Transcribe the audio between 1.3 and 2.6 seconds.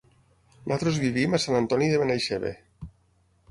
a Sant Antoni de Benaixeve.